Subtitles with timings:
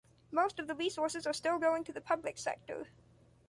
[0.31, 2.87] Most of the resources are still going to the public sector.